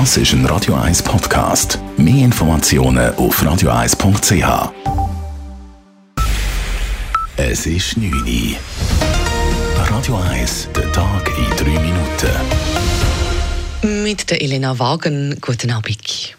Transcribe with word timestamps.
Das 0.00 0.16
ist 0.16 0.32
ein 0.32 0.44
Radio 0.46 0.74
1 0.74 1.04
Podcast. 1.04 1.78
Mehr 1.96 2.24
Informationen 2.24 3.14
auf 3.14 3.40
radio1.ch. 3.40 4.72
Es 7.36 7.64
ist 7.64 7.96
9 7.96 8.12
Uhr. 8.12 8.56
Radio 9.88 10.16
1, 10.16 10.70
der 10.74 10.90
Tag 10.90 11.30
in 11.38 11.48
3 11.56 11.64
Minuten. 11.78 12.32
Mit 14.02 14.28
der 14.32 14.42
Elena 14.42 14.76
Wagen, 14.80 15.38
guten 15.40 15.70
Abend. 15.70 16.34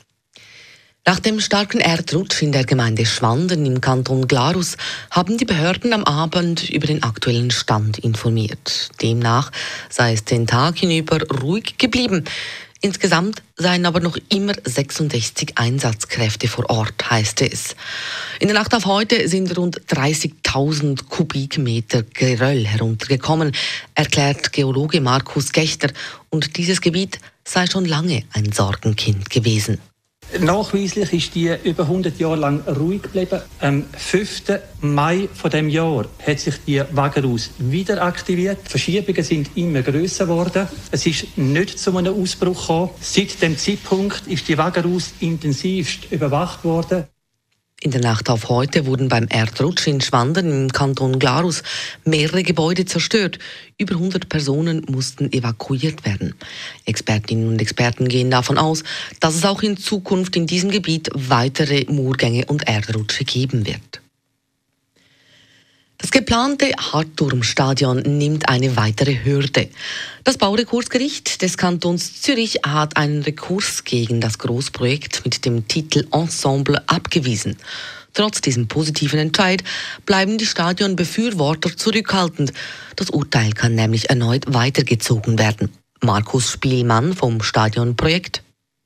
Nach 1.07 1.21
dem 1.21 1.39
starken 1.39 1.79
Erdrutsch 1.79 2.41
in 2.41 2.51
der 2.51 2.65
Gemeinde 2.65 3.05
Schwanden 3.05 3.65
im 3.65 3.79
Kanton 3.79 4.27
Glarus 4.27 4.75
haben 5.11 5.37
die 5.37 5.45
Behörden 5.45 5.93
am 5.93 6.03
Abend 6.03 6.69
über 6.71 6.87
den 6.87 7.03
aktuellen 7.03 7.51
Stand 7.51 7.99
informiert. 7.99 8.89
Demnach 9.01 9.51
sei 9.89 10.13
es 10.13 10.25
den 10.25 10.45
Tag 10.45 10.79
hinüber 10.79 11.19
ruhig 11.41 11.77
geblieben. 11.77 12.25
Insgesamt 12.85 13.41
seien 13.55 13.87
aber 13.87 13.99
noch 13.99 14.15
immer 14.29 14.53
66 14.63 15.53
Einsatzkräfte 15.57 16.47
vor 16.47 16.69
Ort, 16.69 17.09
heißt 17.09 17.41
es. 17.41 17.75
In 18.39 18.47
der 18.47 18.53
Nacht 18.53 18.75
auf 18.75 18.85
heute 18.85 19.27
sind 19.27 19.57
rund 19.57 19.81
30.000 19.87 21.05
Kubikmeter 21.09 22.03
Geröll 22.03 22.63
heruntergekommen, 22.67 23.53
erklärt 23.95 24.53
Geologe 24.53 25.01
Markus 25.01 25.51
Gechter. 25.51 25.89
Und 26.29 26.57
dieses 26.57 26.79
Gebiet 26.79 27.17
sei 27.43 27.65
schon 27.65 27.85
lange 27.85 28.21
ein 28.33 28.51
Sorgenkind 28.51 29.31
gewesen. 29.31 29.79
Nachweislich 30.39 31.13
ist 31.13 31.35
die 31.35 31.53
über 31.63 31.83
100 31.83 32.19
Jahre 32.19 32.35
lang 32.35 32.61
ruhig 32.67 33.03
geblieben. 33.03 33.41
Am 33.59 33.85
5. 33.97 34.43
Mai 34.81 35.29
von 35.33 35.49
dem 35.49 35.69
Jahr 35.69 36.05
hat 36.25 36.39
sich 36.39 36.55
die 36.65 36.81
Wagerus 36.91 37.51
wieder 37.57 38.01
aktiviert. 38.03 38.59
Die 38.65 38.69
Verschiebungen 38.69 39.23
sind 39.23 39.51
immer 39.55 39.81
größer 39.81 40.25
geworden. 40.25 40.67
Es 40.91 41.05
ist 41.05 41.37
nicht 41.37 41.79
zu 41.79 41.95
einem 41.95 42.21
Ausbruch 42.21 42.59
gekommen. 42.59 42.89
Seit 42.99 43.41
dem 43.41 43.57
Zeitpunkt 43.57 44.27
ist 44.27 44.47
die 44.47 44.57
Wagerus 44.57 45.13
intensivst 45.19 46.11
überwacht 46.11 46.63
worden. 46.63 47.05
In 47.81 47.91
der 47.91 48.01
Nacht 48.01 48.29
auf 48.29 48.47
heute 48.47 48.85
wurden 48.85 49.09
beim 49.09 49.27
Erdrutsch 49.27 49.85
in 49.85 49.99
Schwanden 49.99 50.49
im 50.49 50.71
Kanton 50.71 51.19
Glarus 51.19 51.61
mehrere 52.05 52.41
Gebäude 52.41 52.85
zerstört. 52.85 53.37
Über 53.77 53.95
100 53.95 54.29
Personen 54.29 54.85
mussten 54.89 55.31
evakuiert 55.31 56.05
werden. 56.05 56.35
Expertinnen 56.85 57.49
und 57.49 57.61
Experten 57.61 58.07
gehen 58.07 58.31
davon 58.31 58.57
aus, 58.57 58.83
dass 59.19 59.35
es 59.35 59.45
auch 59.45 59.61
in 59.61 59.75
Zukunft 59.75 60.35
in 60.37 60.47
diesem 60.47 60.71
Gebiet 60.71 61.09
weitere 61.13 61.85
Murgänge 61.91 62.45
und 62.45 62.67
Erdrutsche 62.67 63.25
geben 63.25 63.67
wird. 63.67 64.01
Das 66.05 66.11
geplante 66.11 66.71
Hartturmstadion 66.77 67.97
nimmt 67.97 68.47
eine 68.47 68.77
weitere 68.77 69.25
Hürde. 69.25 69.69
Das 70.23 70.37
Baurekursgericht 70.37 71.41
des 71.41 71.57
Kantons 71.57 72.21
Zürich 72.21 72.59
hat 72.63 72.95
einen 72.95 73.23
Rekurs 73.23 73.83
gegen 73.85 74.21
das 74.21 74.37
Großprojekt 74.37 75.25
mit 75.25 75.45
dem 75.45 75.67
Titel 75.67 76.05
Ensemble 76.11 76.83
abgewiesen. 76.85 77.57
Trotz 78.13 78.39
diesem 78.39 78.67
positiven 78.67 79.17
Entscheid 79.17 79.63
bleiben 80.05 80.37
die 80.37 80.45
Stadionbefürworter 80.45 81.75
zurückhaltend. 81.75 82.53
Das 82.95 83.09
Urteil 83.09 83.53
kann 83.53 83.73
nämlich 83.73 84.07
erneut 84.07 84.53
weitergezogen 84.53 85.39
werden. 85.39 85.71
Markus 86.01 86.51
Spielmann 86.51 87.15
vom 87.15 87.41
Stadionprojekt. 87.41 88.44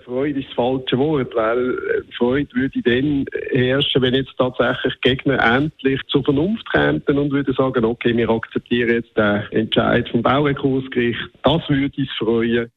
Freude 0.10 0.40
ist 0.40 0.50
das 0.50 0.56
falsche 0.56 0.98
Wort, 0.98 1.36
weil 1.36 1.70
äh, 1.70 2.02
Freude 2.18 2.50
würde 2.56 2.82
dann 2.82 3.26
herrschen, 3.52 4.02
wenn 4.02 4.16
jetzt 4.16 4.36
tatsächlich 4.38 5.00
Gegner 5.02 5.40
endlich 5.56 6.02
zur 6.08 6.24
Vernunft 6.24 6.68
kämen 6.72 7.04
und 7.06 7.32
würden 7.32 7.54
sagen, 7.54 7.86
okay, 7.86 8.18
wir 8.18 8.30
akzeptieren 8.30 8.90
jetzt 8.90 9.16
den 9.16 9.44
Entscheid 9.52 10.10
vom 10.10 10.24
Baurekursgericht. 10.24 11.20
Das 11.44 11.62
würde 11.70 12.02
uns 12.02 12.12
freuen. 12.18 12.72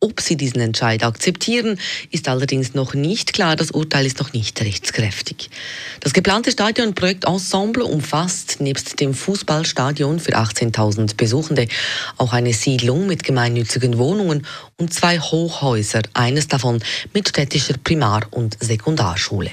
Ob 0.00 0.20
sie 0.20 0.36
diesen 0.36 0.60
Entscheid 0.60 1.02
akzeptieren, 1.02 1.78
ist 2.10 2.28
allerdings 2.28 2.74
noch 2.74 2.94
nicht 2.94 3.32
klar. 3.32 3.56
Das 3.56 3.70
Urteil 3.70 4.06
ist 4.06 4.18
noch 4.18 4.32
nicht 4.32 4.60
rechtskräftig. 4.60 5.50
Das 6.00 6.12
geplante 6.12 6.50
Stadionprojekt 6.50 7.24
Ensemble 7.24 7.84
umfasst 7.84 8.60
nebst 8.60 9.00
dem 9.00 9.14
Fußballstadion 9.14 10.20
für 10.20 10.36
18.000 10.36 11.16
Besuchende 11.16 11.68
auch 12.18 12.32
eine 12.32 12.52
Siedlung 12.52 13.06
mit 13.06 13.24
gemeinnützigen 13.24 13.98
Wohnungen 13.98 14.46
und 14.78 14.92
zwei 14.92 15.18
Hochhäuser, 15.18 16.02
eines 16.14 16.48
davon 16.48 16.82
mit 17.14 17.28
städtischer 17.28 17.74
Primar- 17.82 18.26
und 18.30 18.56
Sekundarschule. 18.60 19.50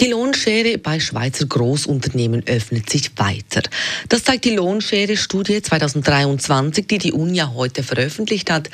Die 0.00 0.10
Lohnschere 0.10 0.78
bei 0.78 1.00
Schweizer 1.00 1.46
Großunternehmen 1.46 2.46
öffnet 2.46 2.88
sich 2.88 3.10
weiter. 3.18 3.62
Das 4.08 4.22
zeigt 4.22 4.44
die 4.44 4.54
Lohnschere-Studie 4.54 5.60
2023, 5.60 6.86
die 6.86 6.98
die 6.98 7.12
UNIA 7.12 7.52
heute 7.52 7.82
veröffentlicht 7.82 8.48
hat. 8.48 8.70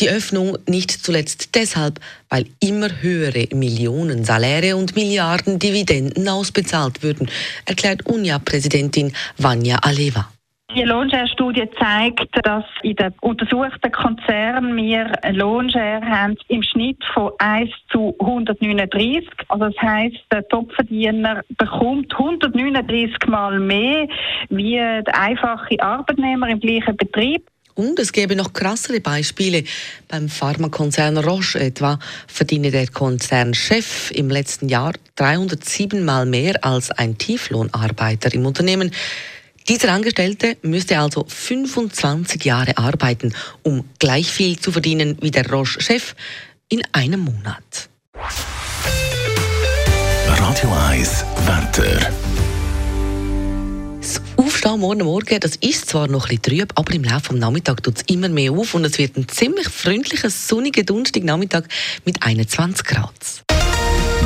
Die 0.00 0.10
Öffnung 0.10 0.58
nicht 0.66 0.90
zuletzt 0.90 1.50
deshalb, 1.54 2.00
weil 2.28 2.46
immer 2.58 3.00
höhere 3.00 3.46
Millionen 3.54 4.24
Saläre 4.24 4.74
und 4.74 4.96
Milliarden 4.96 5.60
Dividenden 5.60 6.28
ausbezahlt 6.28 7.04
würden, 7.04 7.30
erklärt 7.64 8.06
UNIA-Präsidentin 8.06 9.12
Vanya 9.36 9.76
Aleva. 9.76 10.32
Die 10.76 10.82
Lohnshare-Studie 10.82 11.68
zeigt, 11.80 12.28
dass 12.44 12.64
in 12.82 12.94
den 12.94 13.12
untersuchten 13.22 13.90
Konzernen 13.90 14.76
wir 14.76 15.12
eine 15.24 15.36
Lohnshare 15.36 16.00
haben 16.00 16.36
im 16.46 16.62
Schnitt 16.62 16.98
von 17.12 17.32
1 17.38 17.70
zu 17.90 18.14
139. 18.20 19.28
Also 19.48 19.64
das 19.64 19.76
heißt, 19.82 20.16
der 20.30 20.46
Topverdiener 20.46 21.42
bekommt 21.58 22.12
139 22.12 23.26
Mal 23.26 23.58
mehr 23.58 24.06
wie 24.48 24.76
der 24.76 25.18
einfache 25.18 25.80
Arbeitnehmer 25.80 26.48
im 26.48 26.60
gleichen 26.60 26.96
Betrieb. 26.96 27.48
Und 27.74 27.98
es 27.98 28.12
gäbe 28.12 28.36
noch 28.36 28.52
krassere 28.52 29.00
Beispiele. 29.00 29.64
Beim 30.06 30.28
Pharmakonzern 30.28 31.18
Roche 31.18 31.58
etwa 31.58 31.98
verdiene 32.28 32.70
der 32.70 32.86
Konzernchef 32.86 34.12
im 34.12 34.28
letzten 34.28 34.68
Jahr 34.68 34.92
307 35.16 36.04
Mal 36.04 36.26
mehr 36.26 36.64
als 36.64 36.92
ein 36.92 37.18
Tieflohnarbeiter 37.18 38.32
im 38.34 38.46
Unternehmen. 38.46 38.92
Dieser 39.70 39.92
Angestellte 39.92 40.56
müsste 40.62 40.98
also 40.98 41.24
25 41.28 42.44
Jahre 42.44 42.76
arbeiten, 42.76 43.32
um 43.62 43.84
gleich 44.00 44.28
viel 44.28 44.58
zu 44.58 44.72
verdienen 44.72 45.16
wie 45.20 45.30
der 45.30 45.48
Roche-Chef 45.48 46.16
in 46.68 46.82
einem 46.90 47.20
Monat. 47.20 47.88
Radio 50.26 50.72
1 50.88 51.24
Wetter. 51.46 52.10
Das 54.00 54.20
Aufstehen 54.34 54.80
morgen 54.80 55.04
Morgen, 55.04 55.38
das 55.38 55.54
ist 55.54 55.88
zwar 55.88 56.08
noch 56.08 56.28
ein 56.28 56.40
bisschen 56.40 56.58
trüb, 56.58 56.72
aber 56.74 56.92
im 56.92 57.04
Laufe 57.04 57.28
des 57.28 57.38
Nachmittags 57.38 57.82
tut 57.82 57.98
es 57.98 58.02
immer 58.12 58.28
mehr 58.28 58.50
auf 58.50 58.74
und 58.74 58.84
es 58.84 58.98
wird 58.98 59.16
ein 59.16 59.28
ziemlich 59.28 59.68
freundlicher, 59.68 60.30
sonniger 60.30 60.82
Donnerstagnachmittag 60.82 61.62
mit 62.04 62.20
21 62.20 62.84
Grad. 62.84 63.14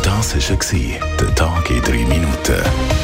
Das 0.02 0.34
war 0.34 1.18
der 1.20 1.34
Tag 1.34 1.68
in 1.68 1.82
3 1.82 1.92
Minuten. 2.06 3.03